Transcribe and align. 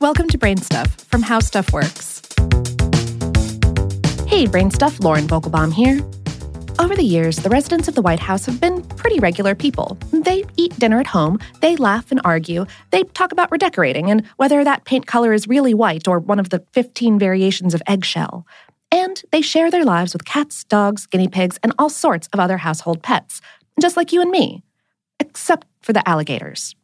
Welcome 0.00 0.28
to 0.28 0.38
BrainStuff 0.38 0.88
from 1.10 1.20
How 1.20 1.40
Stuff 1.40 1.74
Works. 1.74 2.22
Hey, 4.26 4.46
BrainStuff, 4.46 5.04
Lauren 5.04 5.26
Vogelbaum 5.26 5.74
here. 5.74 6.00
Over 6.78 6.96
the 6.96 7.04
years, 7.04 7.36
the 7.36 7.50
residents 7.50 7.86
of 7.86 7.96
the 7.96 8.00
White 8.00 8.18
House 8.18 8.46
have 8.46 8.58
been 8.62 8.80
pretty 8.80 9.20
regular 9.20 9.54
people. 9.54 9.98
They 10.10 10.44
eat 10.56 10.74
dinner 10.78 11.00
at 11.00 11.06
home, 11.06 11.38
they 11.60 11.76
laugh 11.76 12.10
and 12.10 12.18
argue, 12.24 12.64
they 12.92 13.02
talk 13.02 13.30
about 13.30 13.50
redecorating 13.50 14.10
and 14.10 14.26
whether 14.38 14.64
that 14.64 14.86
paint 14.86 15.06
color 15.06 15.34
is 15.34 15.46
really 15.46 15.74
white 15.74 16.08
or 16.08 16.18
one 16.18 16.38
of 16.38 16.48
the 16.48 16.64
15 16.72 17.18
variations 17.18 17.74
of 17.74 17.82
eggshell. 17.86 18.46
And 18.90 19.22
they 19.32 19.42
share 19.42 19.70
their 19.70 19.84
lives 19.84 20.14
with 20.14 20.24
cats, 20.24 20.64
dogs, 20.64 21.04
guinea 21.04 21.28
pigs, 21.28 21.58
and 21.62 21.74
all 21.78 21.90
sorts 21.90 22.26
of 22.32 22.40
other 22.40 22.56
household 22.56 23.02
pets, 23.02 23.42
just 23.78 23.98
like 23.98 24.14
you 24.14 24.22
and 24.22 24.30
me. 24.30 24.62
Except 25.18 25.66
for 25.82 25.92
the 25.92 26.08
alligators. 26.08 26.74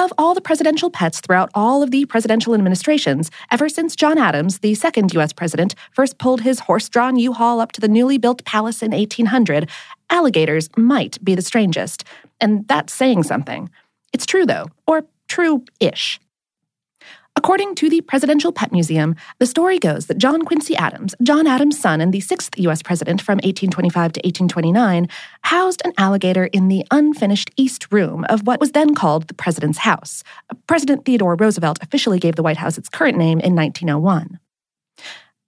Of 0.00 0.14
all 0.16 0.32
the 0.32 0.40
presidential 0.40 0.88
pets 0.88 1.20
throughout 1.20 1.50
all 1.54 1.82
of 1.82 1.90
the 1.90 2.06
presidential 2.06 2.54
administrations, 2.54 3.30
ever 3.50 3.68
since 3.68 3.94
John 3.94 4.16
Adams, 4.16 4.60
the 4.60 4.74
second 4.74 5.12
U.S. 5.12 5.34
president, 5.34 5.74
first 5.92 6.16
pulled 6.16 6.40
his 6.40 6.60
horse 6.60 6.88
drawn 6.88 7.16
U 7.16 7.34
Haul 7.34 7.60
up 7.60 7.72
to 7.72 7.82
the 7.82 7.86
newly 7.86 8.16
built 8.16 8.42
palace 8.46 8.82
in 8.82 8.92
1800, 8.92 9.68
alligators 10.08 10.70
might 10.74 11.22
be 11.22 11.34
the 11.34 11.42
strangest. 11.42 12.04
And 12.40 12.66
that's 12.66 12.94
saying 12.94 13.24
something. 13.24 13.68
It's 14.14 14.24
true, 14.24 14.46
though, 14.46 14.68
or 14.86 15.04
true 15.28 15.66
ish. 15.80 16.18
According 17.36 17.76
to 17.76 17.88
the 17.88 18.00
Presidential 18.00 18.52
Pet 18.52 18.72
Museum, 18.72 19.14
the 19.38 19.46
story 19.46 19.78
goes 19.78 20.06
that 20.06 20.18
John 20.18 20.42
Quincy 20.42 20.76
Adams, 20.76 21.14
John 21.22 21.46
Adams' 21.46 21.80
son 21.80 22.00
and 22.00 22.12
the 22.12 22.20
sixth 22.20 22.58
U.S. 22.58 22.82
president 22.82 23.20
from 23.20 23.36
1825 23.36 24.12
to 24.12 24.20
1829, 24.20 25.08
housed 25.42 25.80
an 25.84 25.92
alligator 25.96 26.46
in 26.46 26.68
the 26.68 26.84
unfinished 26.90 27.50
East 27.56 27.86
Room 27.92 28.24
of 28.28 28.46
what 28.46 28.60
was 28.60 28.72
then 28.72 28.94
called 28.94 29.28
the 29.28 29.34
President's 29.34 29.78
House. 29.78 30.24
President 30.66 31.04
Theodore 31.04 31.36
Roosevelt 31.36 31.78
officially 31.82 32.18
gave 32.18 32.34
the 32.34 32.42
White 32.42 32.56
House 32.56 32.76
its 32.76 32.88
current 32.88 33.16
name 33.16 33.38
in 33.40 33.54
1901. 33.54 34.39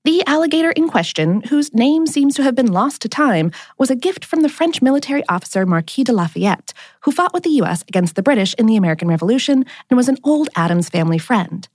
The 0.05 0.25
alligator 0.27 0.72
in 0.72 0.89
question, 0.89 1.42
whose 1.42 1.72
name 1.72 2.08
seems 2.08 2.34
to 2.34 2.42
have 2.42 2.56
been 2.56 2.72
lost 2.72 3.03
to 3.03 3.08
time, 3.08 3.53
was 3.78 3.89
a 3.89 3.95
gift 3.95 4.25
from 4.25 4.41
the 4.41 4.48
French 4.48 4.83
military 4.83 5.22
officer 5.28 5.64
Marquis 5.64 6.03
de 6.03 6.12
Lafayette, 6.12 6.72
who 7.03 7.12
fought 7.12 7.33
with 7.33 7.44
the 7.44 7.50
U.S. 7.50 7.84
against 7.86 8.17
the 8.17 8.22
British 8.22 8.53
in 8.55 8.67
the 8.67 8.75
American 8.75 9.06
Revolution 9.06 9.64
and 9.89 9.97
was 9.97 10.09
an 10.09 10.19
old 10.25 10.48
Adams 10.56 10.89
family 10.89 11.19
friend. 11.19 11.69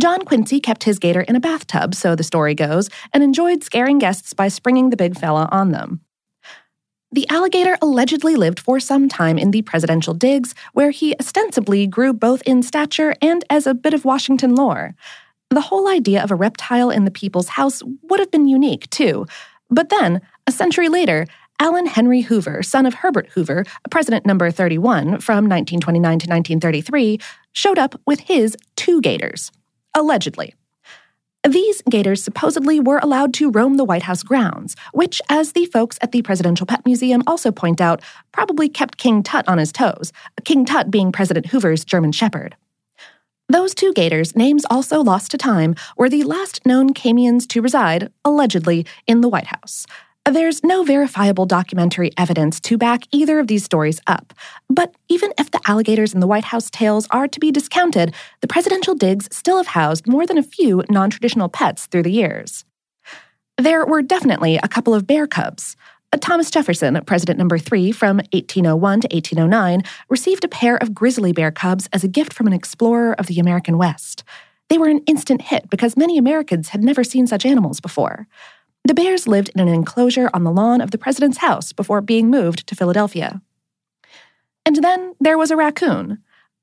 John 0.00 0.24
Quincy 0.24 0.58
kept 0.58 0.82
his 0.82 0.98
gator 0.98 1.20
in 1.20 1.36
a 1.36 1.40
bathtub, 1.40 1.94
so 1.94 2.16
the 2.16 2.24
story 2.24 2.56
goes, 2.56 2.90
and 3.12 3.22
enjoyed 3.22 3.62
scaring 3.62 4.00
guests 4.00 4.34
by 4.34 4.48
springing 4.48 4.90
the 4.90 4.96
big 4.96 5.16
fella 5.16 5.48
on 5.52 5.70
them. 5.70 6.00
The 7.12 7.28
alligator 7.28 7.78
allegedly 7.80 8.34
lived 8.34 8.58
for 8.58 8.80
some 8.80 9.08
time 9.08 9.38
in 9.38 9.52
the 9.52 9.62
presidential 9.62 10.14
digs, 10.14 10.56
where 10.72 10.90
he 10.90 11.14
ostensibly 11.20 11.86
grew 11.86 12.12
both 12.12 12.42
in 12.42 12.64
stature 12.64 13.14
and 13.22 13.44
as 13.48 13.68
a 13.68 13.74
bit 13.74 13.94
of 13.94 14.04
Washington 14.04 14.56
lore. 14.56 14.96
The 15.50 15.60
whole 15.60 15.88
idea 15.88 16.22
of 16.22 16.30
a 16.30 16.36
reptile 16.36 16.90
in 16.90 17.04
the 17.04 17.10
people's 17.10 17.48
house 17.48 17.82
would 18.02 18.20
have 18.20 18.30
been 18.30 18.46
unique, 18.46 18.88
too. 18.90 19.26
But 19.68 19.88
then, 19.88 20.20
a 20.46 20.52
century 20.52 20.88
later, 20.88 21.26
Allan 21.58 21.86
Henry 21.86 22.20
Hoover, 22.20 22.62
son 22.62 22.86
of 22.86 22.94
Herbert 22.94 23.28
Hoover, 23.30 23.64
president 23.90 24.24
number 24.24 24.52
31 24.52 25.18
from 25.18 25.48
1929 25.48 26.02
to 26.02 26.28
1933, 26.28 27.18
showed 27.52 27.80
up 27.80 28.00
with 28.06 28.20
his 28.20 28.56
two 28.76 29.00
gators. 29.00 29.50
Allegedly. 29.92 30.54
These 31.42 31.82
gators 31.90 32.22
supposedly 32.22 32.78
were 32.78 33.00
allowed 33.02 33.34
to 33.34 33.50
roam 33.50 33.76
the 33.76 33.84
White 33.84 34.04
House 34.04 34.22
grounds, 34.22 34.76
which, 34.92 35.20
as 35.28 35.52
the 35.52 35.64
folks 35.66 35.98
at 36.00 36.12
the 36.12 36.22
Presidential 36.22 36.64
Pet 36.64 36.86
Museum 36.86 37.24
also 37.26 37.50
point 37.50 37.80
out, 37.80 38.02
probably 38.30 38.68
kept 38.68 38.98
King 38.98 39.24
Tut 39.24 39.48
on 39.48 39.58
his 39.58 39.72
toes, 39.72 40.12
King 40.44 40.64
Tut 40.64 40.92
being 40.92 41.10
President 41.10 41.46
Hoover's 41.46 41.84
German 41.84 42.12
Shepherd. 42.12 42.54
Those 43.50 43.74
two 43.74 43.92
gators, 43.94 44.36
names 44.36 44.64
also 44.70 45.02
lost 45.02 45.32
to 45.32 45.36
time, 45.36 45.74
were 45.96 46.08
the 46.08 46.22
last 46.22 46.64
known 46.64 46.94
canians 46.94 47.48
to 47.48 47.60
reside, 47.60 48.12
allegedly, 48.24 48.86
in 49.08 49.22
the 49.22 49.28
White 49.28 49.48
House. 49.48 49.88
There's 50.24 50.62
no 50.62 50.84
verifiable 50.84 51.46
documentary 51.46 52.12
evidence 52.16 52.60
to 52.60 52.78
back 52.78 53.02
either 53.10 53.40
of 53.40 53.48
these 53.48 53.64
stories 53.64 54.00
up. 54.06 54.32
But 54.68 54.94
even 55.08 55.32
if 55.36 55.50
the 55.50 55.60
alligators 55.66 56.14
in 56.14 56.20
the 56.20 56.28
White 56.28 56.44
House 56.44 56.70
tales 56.70 57.08
are 57.10 57.26
to 57.26 57.40
be 57.40 57.50
discounted, 57.50 58.14
the 58.40 58.46
presidential 58.46 58.94
digs 58.94 59.26
still 59.32 59.56
have 59.56 59.66
housed 59.66 60.06
more 60.06 60.28
than 60.28 60.38
a 60.38 60.44
few 60.44 60.84
non 60.88 61.10
traditional 61.10 61.48
pets 61.48 61.86
through 61.86 62.04
the 62.04 62.12
years. 62.12 62.64
There 63.58 63.84
were 63.84 64.00
definitely 64.00 64.60
a 64.62 64.68
couple 64.68 64.94
of 64.94 65.08
bear 65.08 65.26
cubs. 65.26 65.74
Uh, 66.12 66.18
Thomas 66.20 66.50
Jefferson, 66.50 67.00
president 67.06 67.38
number 67.38 67.58
three 67.58 67.92
from 67.92 68.16
1801 68.32 69.02
to 69.02 69.08
1809, 69.14 69.82
received 70.08 70.44
a 70.44 70.48
pair 70.48 70.76
of 70.76 70.94
grizzly 70.94 71.32
bear 71.32 71.52
cubs 71.52 71.88
as 71.92 72.02
a 72.02 72.08
gift 72.08 72.32
from 72.32 72.46
an 72.46 72.52
explorer 72.52 73.14
of 73.14 73.26
the 73.26 73.38
American 73.38 73.78
West. 73.78 74.24
They 74.68 74.78
were 74.78 74.88
an 74.88 75.02
instant 75.06 75.42
hit 75.42 75.70
because 75.70 75.96
many 75.96 76.18
Americans 76.18 76.70
had 76.70 76.82
never 76.82 77.04
seen 77.04 77.26
such 77.26 77.46
animals 77.46 77.80
before. 77.80 78.26
The 78.84 78.94
bears 78.94 79.28
lived 79.28 79.50
in 79.54 79.60
an 79.60 79.68
enclosure 79.68 80.30
on 80.32 80.42
the 80.42 80.50
lawn 80.50 80.80
of 80.80 80.90
the 80.90 80.98
president's 80.98 81.38
house 81.38 81.72
before 81.72 82.00
being 82.00 82.30
moved 82.30 82.66
to 82.66 82.74
Philadelphia. 82.74 83.40
And 84.64 84.76
then 84.76 85.14
there 85.20 85.38
was 85.38 85.50
a 85.50 85.56
raccoon. 85.56 86.18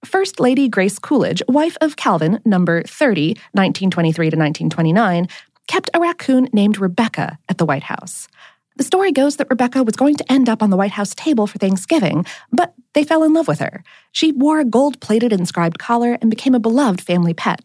First 0.06 0.40
Lady 0.40 0.68
Grace 0.68 1.00
Coolidge, 1.00 1.42
wife 1.48 1.78
of 1.82 1.96
Calvin, 1.96 2.40
number 2.46 2.84
30, 2.84 3.30
1923 3.54 4.30
to 4.30 4.38
1929, 4.38 5.28
kept 5.68 5.90
a 5.94 6.00
raccoon 6.00 6.50
named 6.54 6.80
Rebecca 6.80 7.38
at 7.50 7.58
the 7.58 7.66
White 7.66 7.84
House. 7.84 8.28
The 8.78 8.84
story 8.84 9.12
goes 9.12 9.38
that 9.38 9.50
Rebecca 9.50 9.84
was 9.84 9.96
going 9.96 10.16
to 10.18 10.32
end 10.32 10.48
up 10.48 10.62
on 10.62 10.70
the 10.70 10.78
White 10.78 10.92
House 10.92 11.16
table 11.16 11.48
for 11.48 11.58
Thanksgiving, 11.58 12.26
but 12.52 12.76
they 12.94 13.04
fell 13.04 13.24
in 13.24 13.34
love 13.34 13.48
with 13.48 13.60
her. 13.60 13.84
She 14.12 14.32
wore 14.32 14.60
a 14.60 14.66
gold 14.66 15.00
plated 15.00 15.34
inscribed 15.34 15.80
collar 15.80 16.18
and 16.22 16.30
became 16.30 16.54
a 16.54 16.60
beloved 16.60 17.02
family 17.02 17.34
pet. 17.34 17.62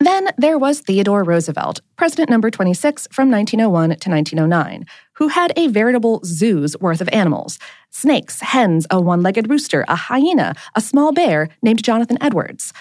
Then 0.00 0.28
there 0.36 0.58
was 0.58 0.80
Theodore 0.80 1.22
Roosevelt, 1.22 1.80
president 1.96 2.28
number 2.28 2.50
26 2.50 3.06
from 3.12 3.30
1901 3.30 4.00
to 4.00 4.10
1909, 4.10 4.86
who 5.14 5.28
had 5.28 5.52
a 5.56 5.68
veritable 5.68 6.20
zoo's 6.24 6.76
worth 6.80 7.00
of 7.00 7.08
animals 7.10 7.58
snakes, 7.90 8.40
hens, 8.40 8.88
a 8.90 9.00
one 9.00 9.22
legged 9.22 9.48
rooster, 9.48 9.84
a 9.86 9.94
hyena, 9.94 10.52
a 10.74 10.80
small 10.80 11.12
bear 11.12 11.48
named 11.62 11.84
Jonathan 11.84 12.18
Edwards. 12.20 12.72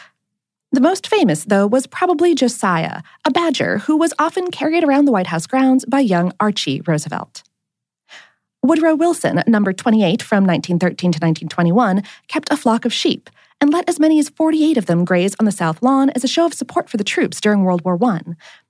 The 0.74 0.82
most 0.82 1.06
famous, 1.06 1.44
though, 1.44 1.68
was 1.68 1.86
probably 1.86 2.34
Josiah, 2.34 3.04
a 3.26 3.30
badger 3.30 3.78
who 3.78 3.96
was 3.96 4.12
often 4.18 4.50
carried 4.50 4.84
around 4.84 5.06
the 5.06 5.12
White 5.12 5.28
House 5.28 5.46
grounds 5.46 5.86
by 5.86 6.00
young 6.00 6.32
Archie 6.40 6.82
Roosevelt. 6.88 7.44
Woodrow 8.64 8.96
Wilson, 8.96 9.44
number 9.46 9.72
28 9.72 10.24
from 10.24 10.46
1913 10.46 11.12
to 11.12 11.18
1921, 11.18 12.02
kept 12.28 12.52
a 12.52 12.58
flock 12.58 12.86
of 12.86 12.94
sheep 12.94 13.30
and 13.62 13.72
let 13.72 13.88
as 13.88 14.00
many 14.00 14.18
as 14.18 14.30
48 14.30 14.78
of 14.78 14.88
them 14.88 15.06
graze 15.06 15.36
on 15.40 15.46
the 15.46 15.52
South 15.52 15.84
Lawn 15.84 16.10
as 16.16 16.24
a 16.24 16.28
show 16.28 16.48
of 16.48 16.56
support 16.56 16.90
for 16.90 16.98
the 16.98 17.04
troops 17.04 17.40
during 17.40 17.64
World 17.64 17.86
War 17.86 18.04
I. 18.04 18.22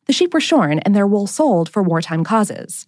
The 0.07 0.13
sheep 0.13 0.33
were 0.33 0.41
shorn 0.41 0.79
and 0.79 0.93
their 0.93 1.07
wool 1.07 1.25
sold 1.25 1.69
for 1.69 1.81
wartime 1.81 2.25
causes. 2.25 2.85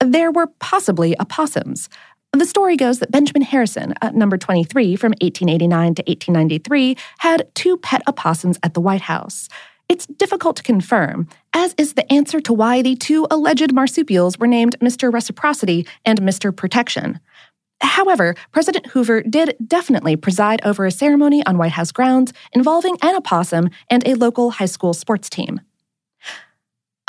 There 0.00 0.30
were 0.30 0.46
possibly 0.58 1.14
opossums. 1.20 1.90
The 2.34 2.44
story 2.44 2.76
goes 2.76 2.98
that 2.98 3.10
Benjamin 3.10 3.40
Harrison, 3.40 3.94
at 4.02 4.14
number 4.14 4.36
23 4.36 4.96
from 4.96 5.12
1889 5.22 5.94
to 5.94 6.02
1893, 6.02 6.96
had 7.18 7.48
two 7.54 7.78
pet 7.78 8.02
opossums 8.06 8.58
at 8.62 8.74
the 8.74 8.82
White 8.82 9.00
House. 9.00 9.48
It's 9.88 10.06
difficult 10.06 10.56
to 10.56 10.62
confirm, 10.62 11.26
as 11.54 11.74
is 11.78 11.94
the 11.94 12.10
answer 12.12 12.40
to 12.42 12.52
why 12.52 12.82
the 12.82 12.96
two 12.96 13.26
alleged 13.30 13.72
marsupials 13.72 14.38
were 14.38 14.46
named 14.46 14.78
Mr. 14.80 15.10
Reciprocity 15.10 15.86
and 16.04 16.20
Mr. 16.20 16.54
Protection. 16.54 17.18
However, 17.80 18.34
President 18.52 18.88
Hoover 18.88 19.22
did 19.22 19.56
definitely 19.66 20.14
preside 20.14 20.60
over 20.64 20.84
a 20.84 20.90
ceremony 20.90 21.44
on 21.46 21.56
White 21.56 21.72
House 21.72 21.92
grounds 21.92 22.34
involving 22.52 22.98
an 23.00 23.16
opossum 23.16 23.70
and 23.88 24.06
a 24.06 24.14
local 24.14 24.50
high 24.50 24.66
school 24.66 24.92
sports 24.92 25.30
team. 25.30 25.62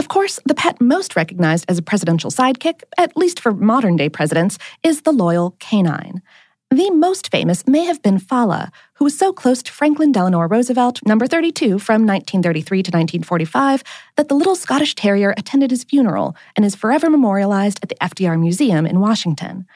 Of 0.10 0.14
course, 0.14 0.40
the 0.44 0.56
pet 0.56 0.82
most 0.82 1.16
recognized 1.16 1.66
as 1.70 1.78
a 1.78 1.84
presidential 1.84 2.32
sidekick, 2.32 2.82
at 2.98 3.16
least 3.16 3.40
for 3.40 3.54
modern 3.54 3.96
day 3.96 4.10
presidents, 4.10 4.58
is 4.82 5.04
the 5.04 5.12
loyal 5.12 5.52
canine. 5.60 6.24
The 6.72 6.90
most 6.90 7.30
famous 7.30 7.68
may 7.68 7.86
have 7.86 8.02
been 8.02 8.18
Fala, 8.18 8.72
who 8.96 9.06
was 9.06 9.16
so 9.16 9.32
close 9.32 9.62
to 9.62 9.72
Franklin 9.72 10.12
Delano 10.12 10.40
Roosevelt, 10.40 11.00
number 11.06 11.28
32 11.28 11.78
from 11.78 12.08
1933 12.08 12.78
to 12.82 12.90
1945, 12.90 13.84
that 14.16 14.30
the 14.30 14.34
little 14.34 14.56
Scottish 14.56 14.96
Terrier 14.96 15.36
attended 15.38 15.70
his 15.70 15.84
funeral 15.84 16.36
and 16.56 16.66
is 16.66 16.74
forever 16.74 17.08
memorialized 17.12 17.80
at 17.84 17.90
the 17.90 17.98
FDR 18.02 18.40
Museum 18.40 18.88
in 18.88 19.02
Washington. 19.02 19.68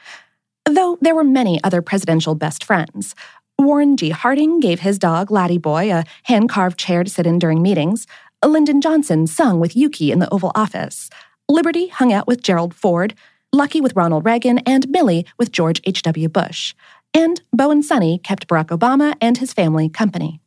Though 0.68 0.98
there 1.00 1.14
were 1.14 1.22
many 1.22 1.62
other 1.62 1.80
presidential 1.80 2.34
best 2.34 2.64
friends. 2.64 3.14
Warren 3.58 3.96
G. 3.96 4.10
Harding 4.10 4.58
gave 4.58 4.80
his 4.80 4.98
dog, 4.98 5.30
Laddie 5.30 5.58
Boy, 5.58 5.92
a 5.92 6.04
hand 6.24 6.48
carved 6.48 6.78
chair 6.78 7.04
to 7.04 7.10
sit 7.10 7.24
in 7.24 7.38
during 7.38 7.62
meetings. 7.62 8.06
Lyndon 8.48 8.80
Johnson 8.80 9.26
sung 9.26 9.60
with 9.60 9.76
Yuki 9.76 10.12
in 10.12 10.18
the 10.18 10.32
Oval 10.32 10.52
Office. 10.54 11.08
Liberty 11.48 11.88
hung 11.88 12.12
out 12.12 12.26
with 12.26 12.42
Gerald 12.42 12.74
Ford, 12.74 13.14
Lucky 13.52 13.80
with 13.80 13.96
Ronald 13.96 14.24
Reagan, 14.24 14.58
and 14.66 14.88
Millie 14.88 15.26
with 15.38 15.52
George 15.52 15.80
H.W. 15.84 16.28
Bush. 16.28 16.74
And 17.14 17.40
Bo 17.52 17.70
and 17.70 17.84
Sunny 17.84 18.18
kept 18.18 18.48
Barack 18.48 18.66
Obama 18.66 19.14
and 19.20 19.38
his 19.38 19.52
family 19.52 19.88
company. 19.88 20.40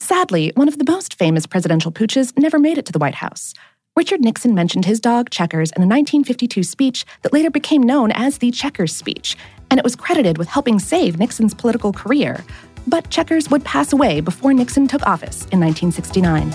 Sadly, 0.00 0.52
one 0.54 0.68
of 0.68 0.78
the 0.78 0.90
most 0.90 1.14
famous 1.14 1.46
presidential 1.46 1.92
pooches 1.92 2.36
never 2.36 2.58
made 2.58 2.76
it 2.76 2.84
to 2.86 2.92
the 2.92 2.98
White 2.98 3.14
House. 3.14 3.54
Richard 3.96 4.20
Nixon 4.20 4.54
mentioned 4.54 4.84
his 4.84 4.98
dog 5.00 5.30
Checkers 5.30 5.70
in 5.70 5.82
a 5.82 5.86
1952 5.86 6.64
speech 6.64 7.06
that 7.22 7.32
later 7.32 7.50
became 7.50 7.82
known 7.82 8.10
as 8.10 8.38
the 8.38 8.50
Checkers 8.50 8.94
speech, 8.94 9.36
and 9.70 9.78
it 9.78 9.84
was 9.84 9.96
credited 9.96 10.36
with 10.36 10.48
helping 10.48 10.78
save 10.78 11.18
Nixon's 11.18 11.54
political 11.54 11.92
career. 11.92 12.44
But 12.86 13.10
checkers 13.10 13.50
would 13.50 13.64
pass 13.64 13.92
away 13.92 14.20
before 14.20 14.52
Nixon 14.52 14.86
took 14.86 15.06
office 15.06 15.46
in 15.52 15.60
1969. 15.60 16.50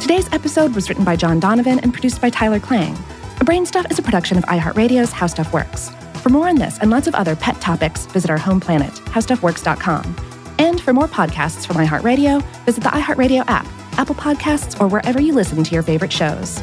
Today's 0.00 0.32
episode 0.32 0.74
was 0.74 0.88
written 0.88 1.04
by 1.04 1.16
John 1.16 1.38
Donovan 1.38 1.78
and 1.80 1.92
produced 1.92 2.20
by 2.20 2.30
Tyler 2.30 2.60
Klang. 2.60 2.94
A 3.40 3.44
BrainStuff 3.44 3.90
is 3.90 3.98
a 3.98 4.02
production 4.02 4.38
of 4.38 4.44
iHeartRadio's 4.44 5.12
How 5.12 5.26
Stuff 5.26 5.52
Works. 5.52 5.90
For 6.22 6.30
more 6.30 6.48
on 6.48 6.56
this 6.56 6.78
and 6.78 6.90
lots 6.90 7.06
of 7.06 7.14
other 7.14 7.36
pet 7.36 7.60
topics, 7.60 8.06
visit 8.06 8.30
our 8.30 8.38
home 8.38 8.58
planet, 8.58 8.92
howstuffworks.com. 8.92 10.16
And 10.58 10.80
for 10.80 10.92
more 10.92 11.06
podcasts 11.08 11.66
from 11.66 11.76
iHeartRadio, 11.76 12.42
visit 12.64 12.82
the 12.82 12.90
iHeartRadio 12.90 13.44
app, 13.46 13.66
Apple 13.98 14.14
Podcasts, 14.14 14.80
or 14.80 14.88
wherever 14.88 15.20
you 15.20 15.32
listen 15.32 15.62
to 15.62 15.74
your 15.74 15.82
favorite 15.82 16.12
shows. 16.12 16.58